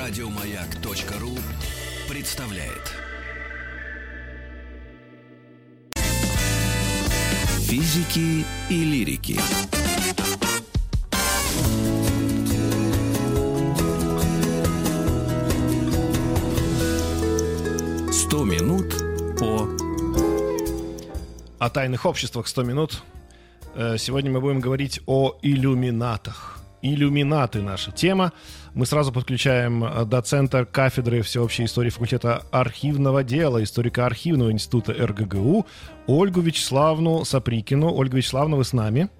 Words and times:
Радиомаяк.ру 0.00 1.36
представляет. 2.08 2.94
Физики 7.58 8.46
и 8.70 8.82
лирики. 8.82 9.38
Сто 18.10 18.44
минут 18.44 18.94
по... 19.38 19.68
О 21.58 21.68
тайных 21.68 22.06
обществах 22.06 22.48
100 22.48 22.62
минут. 22.62 23.02
Э, 23.74 23.98
Сегодня 23.98 24.30
мы 24.30 24.40
будем 24.40 24.60
говорить 24.60 25.02
о 25.04 25.36
иллюминатах. 25.42 26.49
Иллюминаты 26.82 27.60
наша 27.60 27.92
тема. 27.92 28.32
Мы 28.74 28.86
сразу 28.86 29.12
подключаем 29.12 29.84
э, 29.84 30.04
доцента 30.04 30.64
кафедры 30.64 31.22
всеобщей 31.22 31.64
истории 31.64 31.90
факультета 31.90 32.42
архивного 32.50 33.22
дела, 33.22 33.62
историка 33.62 34.06
архивного 34.06 34.50
института 34.50 34.92
РГГУ 34.92 35.66
Ольгу 36.06 36.40
Вячеславну 36.40 37.24
Саприкину. 37.24 37.92
Ольга 37.94 38.16
Вячеславовна, 38.16 38.56
вы 38.56 38.64
с 38.64 38.72
нами? 38.72 39.10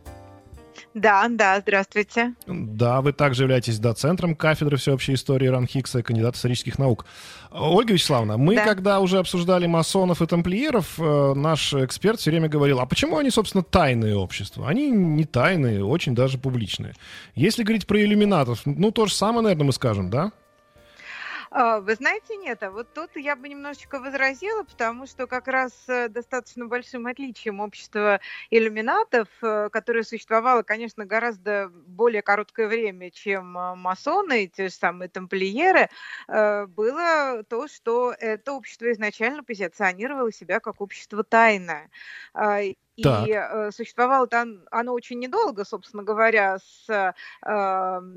Да, 0.94 1.28
да, 1.28 1.60
здравствуйте. 1.60 2.34
Да, 2.46 3.00
вы 3.00 3.12
также 3.12 3.44
являетесь 3.44 3.78
доцентром 3.78 4.34
кафедры 4.34 4.76
всеобщей 4.76 5.14
истории 5.14 5.46
Ранхикса, 5.46 6.02
кандидат 6.02 6.34
исторических 6.34 6.78
наук. 6.80 7.06
Ольга 7.52 7.92
Вячеславовна, 7.92 8.36
мы 8.36 8.56
Да. 8.56 8.64
когда 8.64 8.98
уже 8.98 9.18
обсуждали 9.18 9.66
масонов 9.66 10.20
и 10.20 10.26
тамплиеров, 10.26 10.98
э, 10.98 11.34
наш 11.34 11.74
эксперт 11.74 12.18
все 12.18 12.30
время 12.30 12.48
говорил, 12.48 12.80
а 12.80 12.86
почему 12.86 13.18
они, 13.18 13.30
собственно, 13.30 13.62
тайные 13.62 14.16
общества? 14.16 14.68
Они 14.68 14.90
не 14.90 15.24
тайные, 15.24 15.84
очень 15.84 16.14
даже 16.14 16.38
публичные. 16.38 16.94
Если 17.36 17.62
говорить 17.62 17.86
про 17.86 18.00
иллюминатов, 18.00 18.62
ну, 18.64 18.90
то 18.90 19.06
же 19.06 19.14
самое, 19.14 19.42
наверное, 19.42 19.66
мы 19.66 19.72
скажем, 19.72 20.10
да? 20.10 20.32
А, 21.52 21.80
Вы 21.80 21.96
знаете, 21.96 22.36
нет, 22.36 22.62
а 22.62 22.70
вот 22.70 22.92
тут 22.92 23.10
я 23.16 23.34
бы 23.34 23.48
немножечко 23.48 23.98
возразила, 23.98 24.62
потому 24.62 25.06
что 25.06 25.26
как 25.26 25.48
раз 25.48 25.72
э, 25.88 26.08
достаточно 26.08 26.66
большим 26.66 27.08
отличием 27.08 27.58
общества 27.58 28.20
иллюминатов, 28.50 29.26
э, 29.42 29.68
которое 29.72 30.04
существовало, 30.04 30.62
конечно, 30.62 31.04
гораздо 31.06 31.68
более 31.72 32.22
короткое 32.22 32.68
время, 32.68 33.10
чем 33.10 33.58
э, 33.58 33.74
масоны, 33.74 34.46
те 34.46 34.68
же 34.68 34.74
самые 34.74 35.08
тамплиеры, 35.08 35.88
было 36.28 37.42
то, 37.48 37.66
что 37.68 38.14
это 38.18 38.52
общество 38.52 38.90
изначально 38.92 39.42
позиционировало 39.42 40.32
себя 40.32 40.60
как 40.60 40.80
общество 40.80 41.24
тайное. 41.24 41.90
И 42.96 43.04
Так. 43.04 43.30
э, 43.32 43.70
существовало 43.72 44.26
там 44.26 44.62
оно 44.70 44.92
очень 44.92 45.18
недолго, 45.18 45.64
собственно 45.64 46.02
говоря, 46.02 46.58
с 46.58 46.88
э, 46.88 47.12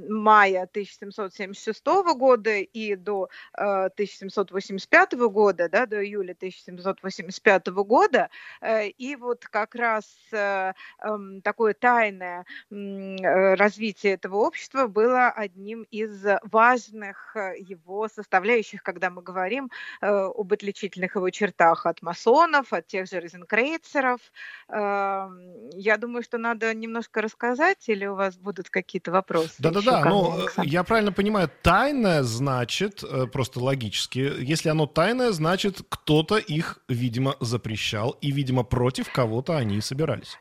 мая 0.09 0.63
1776 0.63 1.85
года 2.15 2.57
и 2.57 2.95
до 2.95 3.29
э, 3.57 3.85
1785 3.85 5.13
года, 5.13 5.69
да, 5.69 5.85
до 5.85 6.03
июля 6.05 6.33
1785 6.33 7.67
года. 7.67 8.29
Э, 8.61 8.87
И 8.87 9.15
вот 9.15 9.45
как 9.45 9.75
раз 9.75 10.05
э, 10.31 10.73
эм, 11.01 11.41
такое 11.41 11.73
тайное 11.73 12.45
э, 12.71 13.53
развитие 13.55 14.13
этого 14.13 14.37
общества 14.37 14.87
было 14.87 15.29
одним 15.29 15.83
из 15.91 16.25
важных 16.43 17.35
э, 17.35 17.55
его 17.59 18.07
составляющих, 18.07 18.83
когда 18.83 19.09
мы 19.09 19.21
говорим 19.21 19.69
э, 20.01 20.07
об 20.07 20.51
отличительных 20.53 21.15
его 21.15 21.29
чертах 21.29 21.85
от 21.85 22.01
масонов, 22.01 22.73
от 22.73 22.87
тех 22.87 23.07
же 23.07 23.19
розенкрейцеров. 23.19 24.19
Эм, 24.69 25.69
Я 25.75 25.97
думаю, 25.97 26.23
что 26.23 26.37
надо 26.37 26.73
немножко 26.73 27.21
рассказать, 27.21 27.89
или 27.89 28.05
у 28.05 28.15
вас 28.15 28.37
будут 28.37 28.69
какие-то 28.69 29.11
вопросы? 29.11 29.55
Да-да-да, 29.59 30.01
мне, 30.01 30.09
ну, 30.09 30.37
э, 30.37 30.41
Александр? 30.41 30.71
я 30.71 30.83
правильно 30.83 31.11
понимаю, 31.11 31.49
тайное 31.61 32.23
значит, 32.23 33.03
э, 33.03 33.27
просто 33.27 33.59
логически, 33.59 34.19
если 34.39 34.69
оно 34.69 34.85
тайное, 34.85 35.31
значит, 35.31 35.81
кто-то 35.89 36.37
их, 36.37 36.79
видимо, 36.87 37.35
запрещал, 37.39 38.11
и, 38.21 38.31
видимо, 38.31 38.63
против 38.63 39.11
кого-то 39.11 39.57
они 39.57 39.81
собирались. 39.81 40.39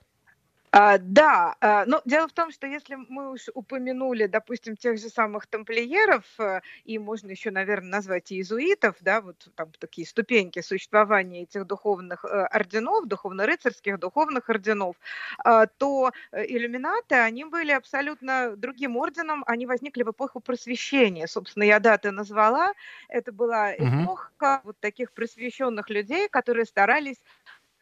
А, 0.75 0.97
да, 0.97 1.55
а, 1.61 1.85
но 1.85 2.01
дело 2.07 2.27
в 2.29 2.33
том, 2.33 2.51
что 2.51 2.67
если 2.67 2.95
мы 2.95 3.31
уж 3.33 3.49
упомянули, 3.53 4.25
допустим, 4.27 4.75
тех 4.75 4.99
же 4.99 5.11
самых 5.11 5.47
тамплиеров, 5.47 6.25
э, 6.39 6.63
и 6.85 6.99
можно 6.99 7.31
еще, 7.31 7.51
наверное, 7.51 7.91
назвать 7.91 8.33
и 8.33 8.37
иезуитов, 8.37 8.97
да, 9.01 9.21
вот 9.21 9.49
там 9.55 9.71
такие 9.79 10.07
ступеньки 10.07 10.63
существования 10.63 11.43
этих 11.43 11.67
духовных 11.67 12.25
э, 12.25 12.29
орденов, 12.47 13.07
духовно-рыцарских, 13.07 13.99
духовных 13.99 14.49
орденов, 14.49 14.97
а, 15.45 15.67
то 15.67 16.11
э, 16.33 16.47
иллюминаты, 16.47 17.17
они 17.17 17.45
были 17.45 17.73
абсолютно 17.73 18.57
другим 18.57 18.97
орденом, 18.97 19.45
они 19.47 19.67
возникли 19.67 20.05
в 20.05 20.11
эпоху 20.13 20.41
просвещения. 20.41 21.27
Собственно, 21.27 21.65
я 21.65 21.81
даты 21.81 22.13
назвала, 22.13 22.73
это 23.09 23.31
была 23.31 23.75
эпоха 23.75 24.63
вот 24.65 24.79
таких 24.81 25.13
просвещенных 25.13 25.91
людей, 25.91 26.31
которые 26.31 26.65
старались 26.65 27.19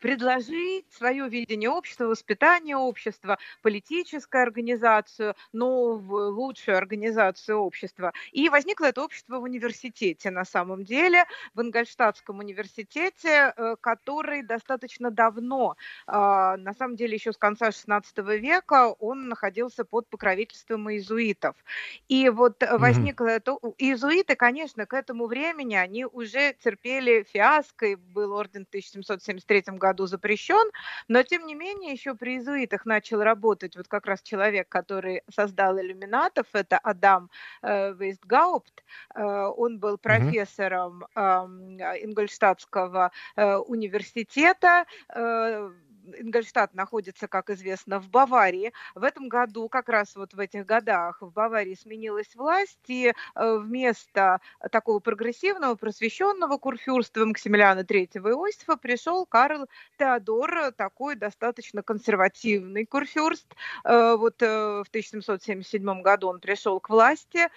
предложить 0.01 0.87
свое 0.91 1.29
видение 1.29 1.71
общества, 1.71 2.07
воспитание 2.07 2.77
общества, 2.77 3.39
политическую 3.63 4.43
организацию, 4.43 5.35
новую, 5.53 6.35
лучшую 6.35 6.79
организацию 6.79 7.59
общества. 7.59 8.13
И 8.33 8.49
возникло 8.49 8.87
это 8.87 9.05
общество 9.05 9.39
в 9.39 9.43
университете 9.43 10.31
на 10.31 10.45
самом 10.45 10.85
деле, 10.85 11.25
в 11.55 11.61
Ингольштадтском 11.61 12.39
университете, 12.39 13.53
э, 13.57 13.77
который 13.81 14.43
достаточно 14.43 15.11
давно, 15.11 15.77
а, 16.07 16.57
на 16.57 16.73
самом 16.73 16.97
деле 16.97 17.15
еще 17.15 17.33
с 17.33 17.37
конца 17.37 17.69
XVI 17.69 18.03
века, 18.39 18.89
он 18.99 19.29
находился 19.29 19.85
под 19.85 20.09
покровительством 20.09 20.91
иезуитов. 20.91 21.55
И 22.09 22.29
вот 22.31 22.63
возникло 22.71 23.27
это... 23.27 23.59
Иезуиты, 23.79 24.37
конечно, 24.37 24.87
к 24.87 24.95
этому 24.95 25.27
времени, 25.27 25.75
они 25.75 26.05
уже 26.07 26.55
терпели 26.65 27.25
фиаско, 27.25 27.87
и 27.87 27.95
был 27.97 28.33
орден 28.33 28.65
в 28.65 28.69
1773 28.69 29.63
году 29.77 29.90
запрещен, 29.99 30.71
но 31.09 31.23
тем 31.23 31.47
не 31.47 31.55
менее 31.55 31.93
еще 31.93 32.15
при 32.15 32.35
иезуитах 32.37 32.87
начал 32.87 33.23
работать 33.23 33.77
вот 33.77 33.89
как 33.89 34.07
раз 34.07 34.23
человек, 34.23 34.69
который 34.69 35.23
создал 35.35 35.79
иллюминатов, 35.79 36.47
это 36.53 36.79
Адам 36.79 37.31
э, 37.63 37.93
Вейстгаупт. 37.95 38.85
Э, 39.15 39.47
он 39.57 39.79
был 39.79 39.99
профессором 39.99 41.05
эм, 41.15 41.79
Ингольштадтского 41.81 43.11
э, 43.37 43.57
университета. 43.57 44.87
Э, 45.09 45.71
Ингольштадт 46.19 46.75
находится, 46.75 47.29
как 47.29 47.51
известно, 47.51 48.01
в 48.01 48.09
Баварии. 48.11 48.73
В 48.95 49.05
этом 49.05 49.29
году, 49.29 49.69
как 49.69 49.89
раз 49.89 50.17
вот 50.17 50.35
в 50.35 50.39
этих 50.39 50.67
годах, 50.67 51.21
в 51.21 51.31
Баварии 51.33 51.75
сменилась 51.75 52.35
власть, 52.35 52.79
и 52.89 53.13
э, 53.35 53.57
вместо 53.59 54.41
такого 54.71 55.01
прогрессивного, 55.01 55.75
просвещенного 55.75 56.59
курфюрства 56.59 57.25
Максимилиана 57.25 57.81
III 57.81 58.19
Иосифа 58.31 58.77
пришел 58.77 59.27
Карл 59.27 59.67
Теодор, 59.99 60.73
такой 60.73 61.17
достаточно 61.17 61.83
консервативный 61.83 62.87
курфюрст. 62.87 63.55
Э, 63.85 64.17
Вот 64.17 64.43
э, 64.43 64.83
в 64.85 64.89
1777 64.89 66.03
году 66.03 66.29
он 66.29 66.41
пришел 66.41 66.81
к 66.81 66.89
власти, 66.91 67.49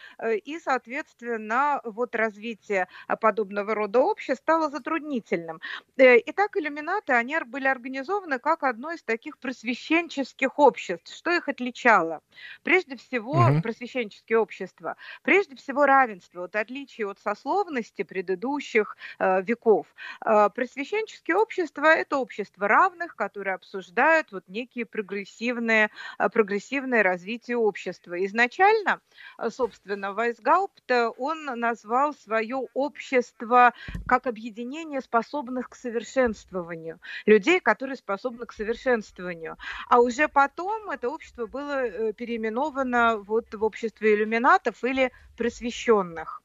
и, 0.46 0.60
соответственно, 0.60 1.82
вот 1.84 2.16
развитие 2.16 2.88
подобного 3.20 3.76
рода 3.76 4.00
общества 4.00 4.44
стало 4.44 4.70
затруднительным. 4.70 5.62
Итак, 5.98 6.58
иллюминаты, 6.58 7.14
они 7.14 7.38
были 7.46 7.68
организованы 7.68 8.40
как 8.44 8.64
одно 8.64 8.92
из 8.92 9.04
таких 9.04 9.40
просвещенческих 9.40 10.60
обществ. 10.60 11.14
Что 11.16 11.32
их 11.32 11.48
отличало? 11.50 12.22
Прежде 12.64 12.96
всего, 12.98 13.54
Мгм. 13.54 13.62
просвещенческие 13.62 14.38
общества, 14.40 14.96
прежде 15.24 15.56
всего 15.56 15.86
равенство, 15.86 16.42
вот 16.42 16.56
отличие 16.56 17.10
от 17.10 17.20
сословности 17.20 18.04
предыдущих 18.04 18.98
э, 19.20 19.42
веков. 19.42 19.88
Э, 20.26 20.50
просвещенческие 20.54 21.38
общества– 21.38 21.86
это 21.88 22.18
общества 22.18 22.68
равных, 22.68 23.16
которые 23.16 23.56
обсуждают 23.56 24.32
вот 24.32 24.44
некие 24.48 24.86
прогрессивные, 24.86 25.90
э, 26.20 26.30
прогрессивное 26.30 27.04
развитие 27.04 27.58
общества. 27.58 28.24
Изначально, 28.26 29.02
э, 29.38 29.50
собственно, 29.50 30.14
Вайсгаупт, 30.14 30.90
э, 30.92 31.08
он 31.18 31.46
назвал 31.46 32.14
свое 32.14 32.58
общество 32.74 33.74
как 34.06 34.28
объединение 34.28 35.02
способных 35.02 35.70
к 35.70 35.76
совершенствованию, 35.76 37.00
людей, 37.26 37.60
которые 37.60 37.96
способны 37.96 38.33
к 38.46 38.54
совершенствованию. 38.54 39.58
А 39.90 40.00
уже 40.02 40.28
потом 40.28 40.90
это 40.92 41.10
общество 41.10 41.48
было 41.48 41.86
э, 41.86 42.14
переименовано 42.14 43.18
вот 43.18 43.54
в 43.54 43.64
общество 43.64 44.06
иллюминатов 44.06 44.84
или 44.84 45.12
просвещенных. 45.36 46.43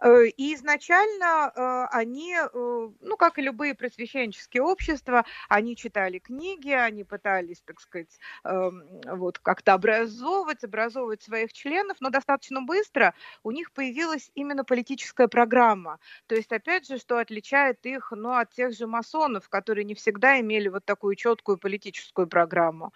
Э, 0.00 0.26
И 0.36 0.54
изначально 0.54 1.52
э, 1.54 1.86
они, 1.92 2.34
э, 2.34 2.48
ну, 2.52 3.16
как 3.16 3.38
и 3.38 3.42
любые 3.42 3.74
просвещенческие 3.74 4.62
общества, 4.62 5.24
они 5.48 5.76
читали 5.76 6.18
книги, 6.18 6.70
они 6.70 7.04
пытались, 7.04 7.62
так 7.62 7.80
сказать, 7.80 8.18
эм, 8.44 8.82
вот 9.06 9.38
как-то 9.38 9.74
образовывать, 9.74 10.64
образовывать 10.64 11.22
своих 11.22 11.52
членов, 11.52 11.96
но 12.00 12.10
достаточно 12.10 12.62
быстро 12.62 13.14
у 13.42 13.50
них 13.50 13.72
появилась 13.72 14.30
именно 14.34 14.64
политическая 14.64 15.28
программа. 15.28 15.98
То 16.26 16.34
есть, 16.34 16.52
опять 16.52 16.86
же, 16.86 16.98
что 16.98 17.18
отличает 17.18 17.84
их 17.86 18.12
ну, 18.12 18.32
от 18.34 18.50
тех 18.52 18.72
же 18.74 18.86
масонов, 18.86 19.48
которые 19.48 19.84
не 19.84 19.94
всегда 19.94 20.40
имели 20.40 20.68
вот 20.68 20.84
такую 20.84 21.14
четкую 21.16 21.58
политическую 21.58 22.26
программу. 22.26 22.92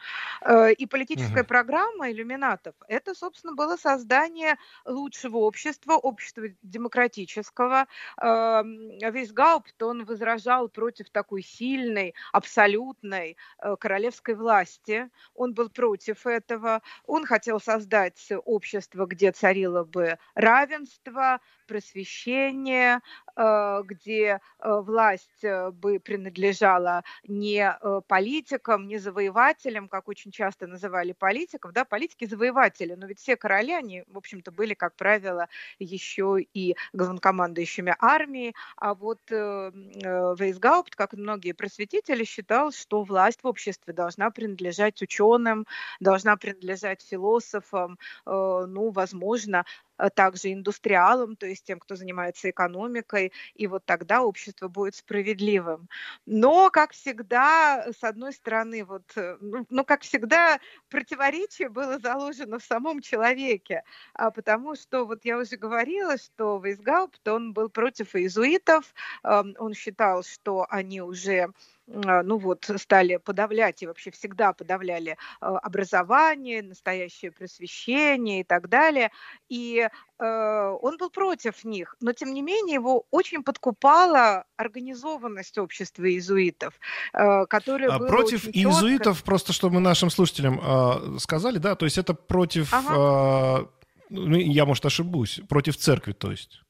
И 0.78 0.86
политическая 0.86 1.44
Мгм. 1.44 1.44
программа 1.44 2.10
иллюминатов– 2.10 2.74
это, 2.88 3.14
собственно, 3.14 3.54
было 3.54 3.76
создание 3.76 4.56
лучшего 4.84 5.38
общества, 5.38 5.94
общества 5.94 6.44
демократического. 6.62 7.86
Э, 8.20 8.62
Вейсгаупт, 8.64 9.82
он 9.82 10.04
возражал 10.04 10.68
против 10.68 11.10
такой 11.10 11.42
сильной, 11.42 12.14
абсолютной 12.32 13.36
э, 13.58 13.76
королевской 13.76 14.34
власти. 14.34 15.08
Он 15.34 15.54
был 15.54 15.70
против 15.70 16.26
этого. 16.26 16.82
Он 17.06 17.24
хотел 17.26 17.60
создать 17.60 18.32
общество, 18.44 19.06
где 19.06 19.32
царило 19.32 19.84
бы 19.84 20.18
равенство, 20.34 21.40
просвещение, 21.66 23.00
э, 23.36 23.82
где 23.84 24.40
э, 24.58 24.80
власть 24.80 25.44
э, 25.44 25.70
бы 25.70 26.00
принадлежала 26.00 27.02
не 27.26 27.76
политикам, 28.08 28.86
не 28.86 28.98
завоевателям, 28.98 29.88
как 29.88 30.08
очень 30.08 30.30
часто 30.30 30.66
называли 30.66 31.12
политиков, 31.12 31.72
да, 31.72 31.84
политики-завоеватели, 31.84 32.94
но 32.94 33.06
ведь 33.06 33.18
все 33.18 33.36
короли, 33.36 33.72
они, 33.72 34.04
в 34.06 34.16
общем-то, 34.16 34.52
были, 34.52 34.74
как 34.74 34.94
правило, 34.96 35.48
еще 35.78 36.38
и 36.40 36.76
главнокомандующими 36.92 37.94
армии, 37.98 38.54
а 38.76 38.94
вот 38.94 39.20
Вейсгаупт, 39.30 40.94
как 40.94 41.14
и 41.14 41.16
многие 41.16 41.52
просветители, 41.52 42.24
считал, 42.24 42.72
что 42.72 43.02
власть 43.02 43.42
в 43.42 43.46
обществе 43.46 43.92
должна 43.92 44.30
принадлежать 44.30 45.02
ученым, 45.02 45.66
должна 46.00 46.36
принадлежать 46.36 47.02
философам, 47.02 47.98
ну, 48.24 48.90
возможно, 48.90 49.64
также 50.14 50.52
индустриалам, 50.52 51.36
то 51.36 51.46
есть 51.46 51.64
тем, 51.64 51.78
кто 51.78 51.96
занимается 51.96 52.50
экономикой, 52.50 53.32
и 53.54 53.66
вот 53.66 53.84
тогда 53.84 54.22
общество 54.22 54.68
будет 54.68 54.94
справедливым. 54.94 55.88
Но, 56.26 56.70
как 56.70 56.92
всегда, 56.92 57.86
с 57.92 58.02
одной 58.04 58.32
стороны, 58.32 58.84
вот, 58.84 59.04
э, 59.16 59.36
ну, 59.40 59.66
ну 59.70 59.84
как 59.84 60.02
всегда, 60.02 60.58
противоречие 60.90 61.68
было 61.68 61.98
заложено 61.98 62.58
в 62.58 62.64
самом 62.64 63.00
человеке, 63.00 63.82
а 64.14 64.30
потому 64.30 64.74
что, 64.76 65.04
вот 65.06 65.24
я 65.24 65.38
уже 65.38 65.56
говорила, 65.56 66.16
что 66.18 66.58
Вейсгаупт, 66.58 67.26
он 67.28 67.52
был 67.52 67.68
против 67.68 68.14
иезуитов, 68.14 68.94
он 69.22 69.74
считал, 69.74 70.22
что 70.22 70.66
они 70.70 71.00
уже 71.00 71.36
а, 71.44 71.50
ну 71.86 72.38
вот, 72.38 72.68
стали 72.76 73.16
подавлять 73.16 73.82
и 73.82 73.86
вообще 73.86 74.10
всегда 74.10 74.52
подавляли 74.52 75.16
а, 75.40 75.58
образование, 75.58 76.62
настоящее 76.62 77.30
просвещение 77.30 78.40
и 78.40 78.44
так 78.44 78.68
далее. 78.68 79.12
И 79.48 79.88
э, 80.18 80.76
он 80.82 80.96
был 80.96 81.10
против 81.10 81.64
них, 81.64 81.96
но 82.00 82.12
тем 82.12 82.34
не 82.34 82.42
менее 82.42 82.74
его 82.74 83.06
очень 83.10 83.44
подкупала 83.44 84.44
организованность 84.56 85.58
общества 85.58 86.08
иезуитов, 86.08 86.74
э, 87.12 87.46
которое 87.46 87.90
а 87.90 87.98
Против 87.98 88.48
иезуитов, 88.48 89.22
просто 89.22 89.52
чтобы 89.52 89.76
мы 89.76 89.80
нашим 89.80 90.10
слушателям 90.10 90.60
э, 90.62 91.18
сказали, 91.18 91.58
да, 91.58 91.76
то 91.76 91.84
есть 91.84 91.98
это 91.98 92.14
против, 92.14 92.72
ага. 92.72 93.62
э, 93.62 93.86
ну, 94.10 94.36
я, 94.36 94.66
может, 94.66 94.84
ошибусь, 94.86 95.40
против 95.48 95.76
церкви, 95.76 96.12
то 96.12 96.30
есть. 96.30 96.62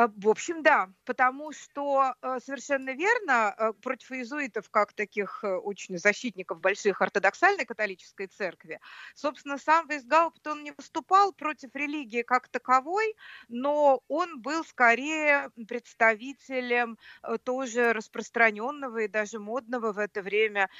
Э, 0.00 0.08
в 0.16 0.28
общем, 0.28 0.62
да, 0.62 0.88
потому 1.04 1.52
что 1.52 2.14
э, 2.22 2.38
совершенно 2.42 2.90
верно, 2.90 3.54
э, 3.56 3.72
против 3.82 4.12
иезуитов, 4.12 4.70
как 4.70 4.92
таких 4.94 5.44
очень 5.44 5.98
защитников 5.98 6.60
больших 6.60 7.02
ортодоксальной 7.02 7.66
католической 7.66 8.26
церкви, 8.26 8.80
собственно, 9.14 9.58
сам 9.58 9.86
Вейсгаупт, 9.88 10.46
он 10.46 10.62
не 10.64 10.72
выступал 10.72 11.32
против 11.32 11.70
религии 11.74 12.22
как 12.22 12.48
таковой, 12.48 13.14
но 13.48 14.02
он 14.08 14.40
был 14.40 14.64
скорее 14.64 15.50
представителем 15.68 16.98
тоже 17.44 17.92
распространенного 17.92 18.98
и 18.98 19.08
даже 19.08 19.38
модного 19.38 19.92
в 19.92 19.98
это 19.98 20.22
время 20.22 20.70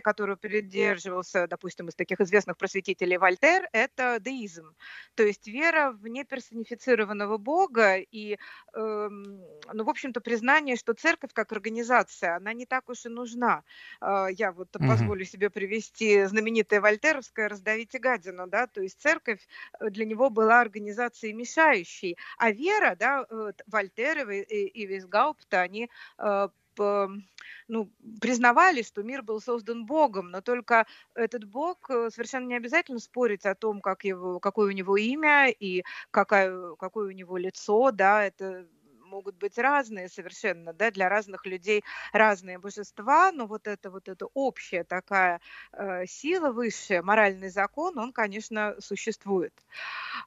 которую 0.00 0.36
придерживался, 0.36 1.46
допустим, 1.46 1.88
из 1.88 1.94
таких 1.94 2.20
известных 2.20 2.56
просветителей 2.56 3.16
Вольтер, 3.16 3.68
это 3.72 4.18
деизм, 4.20 4.74
то 5.14 5.22
есть 5.22 5.46
вера 5.46 5.90
в 5.92 6.06
неперсонифицированного 6.06 7.38
Бога 7.38 7.96
и, 7.96 8.34
э, 8.34 8.38
ну, 8.72 9.84
в 9.84 9.88
общем-то, 9.88 10.20
признание, 10.20 10.76
что 10.76 10.94
церковь 10.94 11.32
как 11.32 11.52
организация, 11.52 12.36
она 12.36 12.52
не 12.52 12.66
так 12.66 12.88
уж 12.88 13.06
и 13.06 13.08
нужна. 13.08 13.64
Э, 14.00 14.26
я 14.30 14.52
вот 14.52 14.74
угу. 14.76 14.86
позволю 14.86 15.24
себе 15.24 15.50
привести 15.50 16.24
знаменитое 16.24 16.80
вольтеровское 16.80 17.48
«Раздавите 17.48 17.98
гадину», 17.98 18.46
да, 18.46 18.66
то 18.66 18.80
есть 18.82 19.00
церковь 19.00 19.46
э, 19.80 19.90
для 19.90 20.04
него 20.04 20.30
была 20.30 20.60
организацией 20.60 21.32
мешающей, 21.32 22.16
а 22.38 22.50
вера, 22.50 22.96
да, 22.98 23.26
Вольтер 23.66 24.30
и, 24.30 24.40
и, 24.40 24.66
и 24.66 24.86
Висгаупта, 24.86 25.60
они 25.60 25.90
э, 26.18 26.48
ну, 26.78 27.90
признавали, 28.20 28.82
что 28.82 29.02
мир 29.02 29.22
был 29.22 29.40
создан 29.40 29.86
Богом, 29.86 30.30
но 30.30 30.40
только 30.40 30.86
этот 31.14 31.44
Бог 31.44 31.90
э, 31.90 32.10
совершенно 32.10 32.46
не 32.46 32.56
обязательно 32.56 32.98
спорить 32.98 33.46
о 33.46 33.54
том, 33.54 33.80
как 33.80 34.04
его, 34.04 34.40
какое 34.40 34.68
у 34.68 34.72
него 34.72 34.96
имя 34.96 35.48
и 35.48 35.82
какая, 36.10 36.74
какое 36.76 37.08
у 37.08 37.12
него 37.12 37.36
лицо, 37.36 37.90
да, 37.90 38.24
это 38.24 38.66
могут 39.12 39.36
быть 39.36 39.58
разные 39.58 40.08
совершенно, 40.08 40.72
да, 40.72 40.90
для 40.90 41.08
разных 41.10 41.44
людей 41.44 41.84
разные 42.12 42.58
божества, 42.58 43.30
но 43.30 43.46
вот 43.46 43.66
это 43.66 43.90
вот 43.90 44.08
эта 44.08 44.26
общая 44.32 44.84
такая 44.84 45.40
э, 45.72 46.06
сила 46.06 46.50
высшая, 46.50 47.02
моральный 47.02 47.50
закон, 47.50 47.98
он, 47.98 48.12
конечно, 48.12 48.74
существует. 48.80 49.52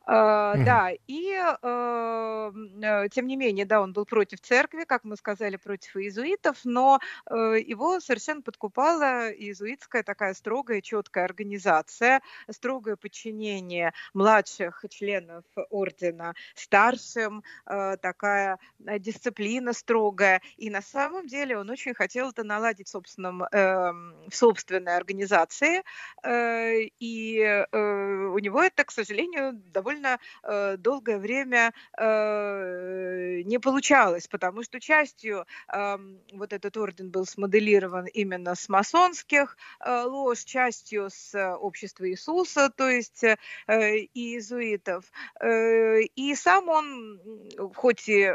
Э, 0.06 0.12
mm-hmm. 0.12 0.64
Да, 0.66 0.92
и 1.08 1.34
э, 1.34 2.52
э, 2.84 3.10
тем 3.10 3.28
не 3.28 3.36
менее, 3.36 3.66
да, 3.66 3.82
он 3.82 3.92
был 3.92 4.06
против 4.06 4.40
церкви, 4.42 4.84
как 4.84 5.04
мы 5.04 5.16
сказали, 5.18 5.56
против 5.58 5.98
иезуитов, 5.98 6.58
но 6.64 7.00
э, 7.30 7.36
его 7.66 8.00
совершенно 8.00 8.42
подкупала 8.44 9.32
иезуитская 9.32 10.04
такая 10.04 10.36
строгая, 10.36 10.82
четкая 10.82 11.26
организация, 11.26 12.22
строгое 12.52 12.98
подчинение 12.98 13.94
младших 14.14 14.86
членов 14.90 15.44
ордена 15.72 16.36
старшим, 16.54 17.44
э, 17.66 17.98
такая 17.98 18.60
дисциплина 18.80 19.74
строгая. 19.74 20.42
И 20.57 20.69
на 20.69 20.81
самом 20.81 21.27
деле 21.27 21.57
он 21.57 21.69
очень 21.69 21.94
хотел 21.94 22.30
это 22.30 22.44
наладить 22.44 22.88
в, 22.88 22.92
собственном, 22.92 23.44
э, 23.44 23.92
в 24.30 24.36
собственной 24.36 24.95
организации. 24.95 25.83
Э, 26.24 26.81
и 27.00 27.39
э, 27.39 27.66
у 27.72 28.39
него 28.39 28.62
это, 28.62 28.83
к 28.83 28.92
сожалению, 28.92 29.54
довольно 29.72 30.19
э, 30.44 30.77
долгое 30.77 31.18
время 31.18 31.74
э, 31.98 33.42
не 33.45 33.60
получалось, 33.60 34.27
потому 34.27 34.63
что 34.63 34.80
частью 34.80 35.45
э, 35.74 35.98
вот 36.33 36.54
этот 36.54 36.77
орден 36.77 37.12
был 37.12 37.25
смоделирован 37.25 38.06
именно 38.07 38.56
с 38.56 38.69
масонских 38.69 39.57
э, 39.80 40.04
лож, 40.04 40.39
частью 40.44 41.10
с 41.10 41.56
общества 41.57 42.10
Иисуса, 42.10 42.69
то 42.69 42.89
есть 42.89 43.24
э, 43.24 43.36
иезуитов. 44.13 45.05
Э, 45.39 46.01
и 46.01 46.36
сам 46.36 46.70
он, 46.70 47.20
хоть 47.74 48.08
и 48.08 48.34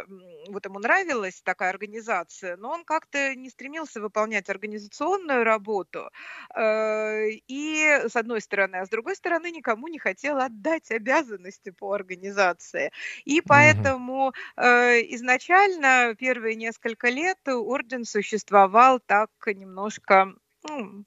вот 0.49 0.65
ему 0.65 0.79
нравилась 0.79 1.41
такая 1.43 1.71
организация, 1.71 2.57
но 2.57 2.71
он 2.71 2.85
как-то 2.85 3.35
не 3.35 3.51
стремился 3.51 4.01
выполнять 4.01 4.49
организационную 4.49 5.45
работу. 5.45 6.11
Э, 6.55 7.29
и 7.29 8.01
с 8.09 8.17
одной 8.17 8.41
стороны, 8.41 8.77
а 8.77 8.87
с 8.87 8.89
другой 8.89 9.17
стороны 9.17 9.51
никому 9.51 9.89
не 9.89 9.99
хотел 9.99 10.39
отдать 10.39 10.91
обязанности 10.91 11.71
по 11.71 11.93
организации. 11.93 12.91
И 13.25 13.41
поэтому 13.41 14.33
э, 14.57 15.01
изначально 15.15 16.15
первые 16.19 16.57
несколько 16.57 17.09
лет 17.09 17.39
орден 17.47 18.05
существовал 18.05 19.01
так 19.01 19.31
немножко 19.47 20.35
ну, 20.69 21.05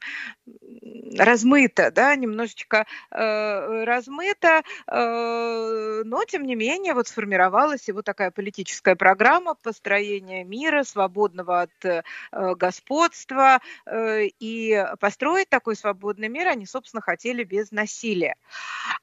размыто, 1.17 1.91
да, 1.91 2.15
немножечко 2.15 2.85
э, 3.11 3.83
размыто, 3.83 4.63
э, 4.87 6.01
но 6.05 6.23
тем 6.25 6.43
не 6.43 6.55
менее 6.55 6.93
вот 6.93 7.07
сформировалась 7.07 7.87
его 7.87 8.01
такая 8.01 8.31
политическая 8.31 8.95
программа 8.95 9.55
построения 9.55 10.43
мира, 10.43 10.83
свободного 10.83 11.61
от 11.61 11.85
э, 11.85 12.03
господства, 12.31 13.59
э, 13.85 14.25
и 14.39 14.85
построить 14.99 15.49
такой 15.49 15.75
свободный 15.75 16.29
мир 16.29 16.47
они, 16.47 16.65
собственно, 16.65 17.01
хотели 17.01 17.43
без 17.43 17.71
насилия. 17.71 18.35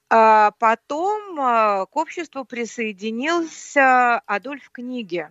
А 0.09 0.51
потом 0.59 1.39
э, 1.39 1.85
к 1.85 1.95
обществу 1.95 2.45
присоединился 2.45 4.19
Адольф 4.25 4.69
Книги, 4.71 5.29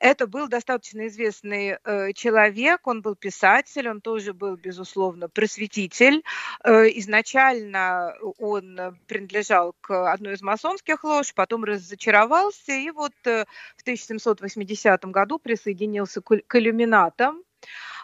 это 0.00 0.26
был 0.26 0.48
достаточно 0.48 1.06
известный 1.06 1.78
э, 1.84 2.12
человек, 2.12 2.86
он 2.86 3.02
был 3.02 3.14
писатель, 3.14 3.88
он 3.88 4.00
тоже 4.00 4.32
был, 4.32 4.56
безусловно, 4.56 5.28
просветитель. 5.28 6.22
Э, 6.64 6.84
изначально 6.98 8.14
он 8.38 8.98
принадлежал 9.06 9.74
к 9.80 10.12
одной 10.12 10.34
из 10.34 10.42
масонских 10.42 11.04
лож, 11.04 11.34
потом 11.34 11.64
разочаровался 11.64 12.72
и 12.72 12.90
вот 12.90 13.12
э, 13.24 13.44
в 13.76 13.82
1780 13.82 15.04
году 15.06 15.38
присоединился 15.38 16.20
к, 16.20 16.40
к 16.46 16.56
иллюминатам. 16.56 17.42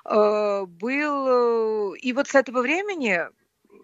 Э, 0.05 0.65
был, 0.67 1.95
э, 1.95 1.99
и 1.99 2.13
вот 2.13 2.29
с 2.29 2.35
этого 2.35 2.61
времени 2.61 3.21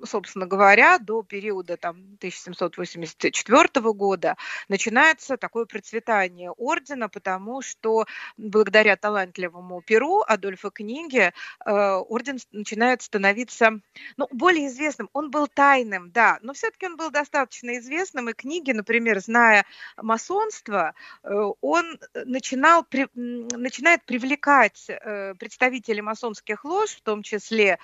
собственно 0.04 0.46
говоря, 0.46 0.98
до 0.98 1.22
периода 1.22 1.76
там, 1.76 1.96
1784 2.18 3.92
года 3.92 4.36
начинается 4.68 5.36
такое 5.36 5.64
процветание 5.64 6.50
ордена, 6.50 7.08
потому 7.08 7.62
что 7.62 8.06
благодаря 8.36 8.96
талантливому 8.96 9.82
перу 9.82 10.22
Адольфа 10.26 10.70
Книги 10.70 11.32
э, 11.64 11.70
орден 11.70 12.38
начинает 12.52 13.02
становиться 13.02 13.80
ну, 14.16 14.28
более 14.32 14.68
известным. 14.68 15.08
Он 15.12 15.30
был 15.30 15.46
тайным, 15.46 16.10
да, 16.10 16.38
но 16.42 16.52
все-таки 16.52 16.86
он 16.86 16.96
был 16.96 17.10
достаточно 17.10 17.78
известным, 17.78 18.28
и 18.28 18.32
книги, 18.32 18.72
например, 18.72 19.20
зная 19.20 19.64
масонство, 19.96 20.94
э, 21.22 21.28
он 21.60 21.98
начинал, 22.14 22.86
начинает 23.14 24.04
привлекать 24.04 24.86
э, 24.88 25.34
представителей 25.34 26.02
масонских 26.02 26.64
лож, 26.64 26.90
в 26.90 27.02
том 27.02 27.22
числе 27.22 27.78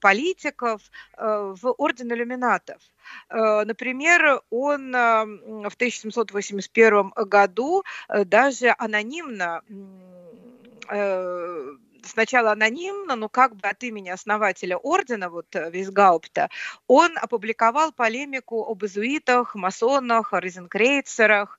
политиков, 0.00 0.82
в 1.52 1.74
орден 1.78 2.12
иллюминатов. 2.12 2.78
Э, 3.28 3.64
например, 3.64 4.40
он 4.50 4.94
э, 4.94 5.24
в 5.68 5.74
1781 5.74 7.12
году 7.16 7.82
э, 8.08 8.24
даже 8.24 8.74
анонимно 8.78 9.62
сначала 12.06 12.52
анонимно, 12.52 13.16
но 13.16 13.28
как 13.28 13.56
бы 13.56 13.68
от 13.68 13.82
имени 13.82 14.10
основателя 14.10 14.76
ордена, 14.76 15.30
вот 15.30 15.46
Висгаупта, 15.54 16.48
он 16.86 17.16
опубликовал 17.18 17.92
полемику 17.92 18.64
об 18.64 18.84
изуитах, 18.84 19.54
масонах, 19.54 20.32
розенкрейцерах. 20.32 21.58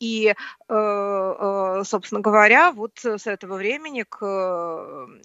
И, 0.00 0.34
собственно 0.68 2.20
говоря, 2.20 2.72
вот 2.72 2.98
с 3.04 3.26
этого 3.26 3.56
времени 3.56 4.04
к 4.08 4.24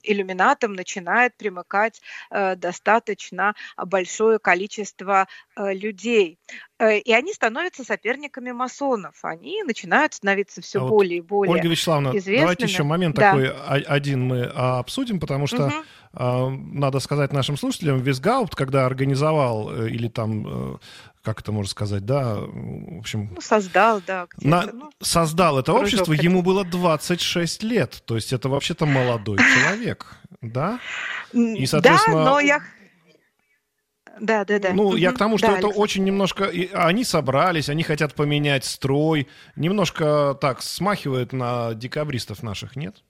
иллюминатам 0.04 0.74
начинает 0.74 1.36
примыкать 1.36 2.02
достаточно 2.30 3.56
большое 3.78 4.40
количество 4.40 5.28
людей. 5.56 6.40
Э, 6.80 6.98
и 6.98 7.12
они 7.12 7.34
становятся 7.34 7.84
соперниками 7.84 8.52
масонов. 8.52 9.16
Они 9.24 9.62
начинают 9.64 10.14
становиться 10.14 10.62
все 10.62 10.82
а 10.82 10.88
более 10.88 11.18
и 11.18 11.22
более 11.22 11.54
Ольга 11.56 11.68
Вячеславовна, 11.68 12.10
известными. 12.18 12.40
давайте 12.40 12.66
еще 12.66 12.84
момент 12.84 13.16
да. 13.16 13.32
такой 13.32 13.50
один 13.50 14.09
мы 14.16 14.44
обсудим, 14.44 15.20
потому 15.20 15.48
что 15.48 15.72
угу. 16.14 16.50
надо 16.74 17.00
сказать 17.00 17.34
нашим 17.34 17.58
слушателям, 17.58 18.00
Визгаупт, 18.00 18.56
когда 18.56 18.86
организовал 18.86 19.72
э, 19.72 19.90
или 19.90 20.08
там... 20.08 20.74
Э, 20.76 20.78
как 21.22 21.42
это 21.42 21.52
можно 21.52 21.70
сказать, 21.70 22.06
да, 22.06 22.38
в 22.38 23.00
общем... 23.00 23.34
Ну, 23.36 23.42
создал, 23.42 24.02
да. 24.08 24.28
На, 24.38 24.64
ну, 24.72 24.90
создал 25.02 25.60
это 25.60 25.74
общество, 25.74 26.16
хотел. 26.16 26.32
ему 26.32 26.42
было 26.42 26.64
26 26.64 27.62
лет, 27.64 28.02
то 28.06 28.16
есть 28.16 28.32
это 28.32 28.48
вообще-то 28.48 28.86
молодой 28.86 29.38
человек, 29.38 30.06
да? 30.42 30.80
И, 31.34 31.66
соответственно... 31.66 32.24
Да, 32.24 32.32
но 32.32 32.40
я 32.40 32.62
да, 34.20 34.46
да, 34.46 34.60
да. 34.60 34.74
Ну, 34.74 34.96
я 34.96 35.12
к 35.12 35.18
тому, 35.18 35.38
что 35.38 35.48
да, 35.48 35.54
это 35.54 35.68
Александр. 35.68 35.82
очень 35.82 36.04
немножко... 36.04 36.52
Они 36.74 37.04
собрались, 37.04 37.70
они 37.70 37.84
хотят 37.84 38.16
поменять 38.16 38.66
строй. 38.66 39.28
Немножко 39.56 40.38
так 40.40 40.62
смахивает 40.62 41.34
на 41.34 41.74
декабристов 41.74 42.44
наших, 42.44 42.76
нет? 42.76 43.04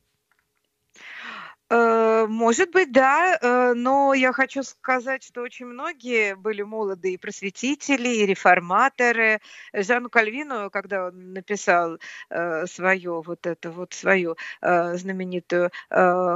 Э, 1.69 2.25
может 2.27 2.71
быть, 2.71 2.91
да, 2.91 3.37
э, 3.39 3.73
но 3.75 4.13
я 4.15 4.33
хочу 4.33 4.63
сказать, 4.63 5.23
что 5.23 5.41
очень 5.41 5.67
многие 5.67 6.35
были 6.35 6.63
молодые 6.63 7.19
просветители, 7.19 8.09
и 8.09 8.25
реформаторы. 8.25 9.39
Жанну 9.73 10.09
Кальвину, 10.09 10.71
когда 10.71 11.07
он 11.07 11.33
написал 11.33 11.99
э, 12.29 12.65
свою 12.65 13.21
вот 13.21 13.45
эту 13.45 13.71
вот 13.71 13.93
свою 13.93 14.35
знаменитую 14.61 15.71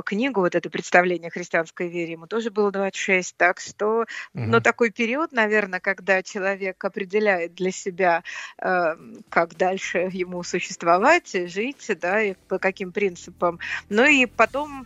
книгу, 0.06 0.42
вот 0.42 0.56
это 0.56 0.70
представление 0.70 1.30
о 1.30 1.32
христианской 1.32 1.88
вере, 1.88 2.14
ему 2.14 2.28
тоже 2.28 2.52
было 2.52 2.72
26, 2.72 3.36
так 3.36 3.60
что, 3.60 4.02
угу. 4.02 4.08
но 4.34 4.60
такой 4.60 4.92
период, 4.92 5.32
наверное, 5.32 5.80
когда 5.80 6.22
человек 6.24 6.84
определяет 6.84 7.56
для 7.56 7.72
себя, 7.72 8.24
как 8.58 9.56
дальше 9.58 10.10
ему 10.12 10.44
существовать, 10.44 11.32
жить, 11.50 11.90
да, 12.00 12.22
и 12.22 12.36
по 12.48 12.60
каким 12.60 12.92
принципам. 12.92 13.60
Ну 13.90 14.06
и 14.06 14.26
потом 14.26 14.86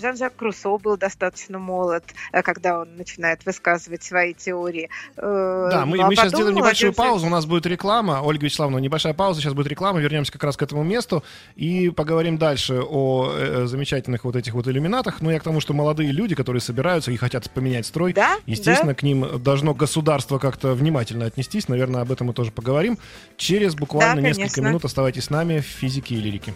Жан-Жак 0.00 0.36
Крусо 0.36 0.78
был 0.78 0.96
достаточно 0.96 1.58
молод, 1.58 2.04
э, 2.32 2.42
когда 2.42 2.80
он 2.80 2.96
начинает 2.96 3.44
высказывать 3.44 4.02
свои 4.02 4.34
теории. 4.34 4.88
Э, 5.16 5.68
да, 5.70 5.86
мы, 5.86 5.96
ну, 5.96 6.04
а 6.04 6.06
мы 6.06 6.16
сейчас 6.16 6.32
сделаем 6.32 6.56
небольшую 6.56 6.92
паузу, 6.92 7.26
у 7.26 7.30
нас 7.30 7.46
будет 7.46 7.66
реклама. 7.66 8.20
Ольга 8.22 8.44
Вячеславовна, 8.44 8.78
небольшая 8.78 9.14
пауза, 9.14 9.40
сейчас 9.40 9.54
будет 9.54 9.66
реклама, 9.66 10.00
вернемся 10.00 10.32
как 10.32 10.44
раз 10.44 10.56
к 10.56 10.62
этому 10.62 10.82
месту 10.82 11.24
и 11.56 11.90
поговорим 11.90 12.38
дальше 12.38 12.80
о 12.80 13.32
э, 13.34 13.66
замечательных 13.66 14.24
вот 14.24 14.36
этих 14.36 14.54
вот 14.54 14.68
иллюминатах. 14.68 15.20
Ну, 15.20 15.30
я 15.30 15.40
к 15.40 15.42
тому, 15.42 15.60
что 15.60 15.74
молодые 15.74 16.12
люди, 16.12 16.34
которые 16.34 16.60
собираются 16.60 17.10
и 17.10 17.16
хотят 17.16 17.50
поменять 17.50 17.86
строй, 17.86 18.12
да? 18.12 18.36
естественно, 18.46 18.92
да? 18.92 18.94
к 18.94 19.02
ним 19.02 19.42
должно 19.42 19.74
государство 19.74 20.38
как-то 20.38 20.74
внимательно 20.74 21.26
отнестись. 21.26 21.68
Наверное, 21.68 22.02
об 22.02 22.12
этом 22.12 22.28
мы 22.28 22.32
тоже 22.32 22.50
поговорим. 22.50 22.98
Через 23.36 23.74
буквально 23.74 24.22
да, 24.22 24.28
несколько 24.28 24.60
минут 24.62 24.84
оставайтесь 24.84 25.24
с 25.24 25.30
нами 25.30 25.60
в 25.60 25.64
физике 25.64 26.14
и 26.14 26.20
лирике 26.20 26.54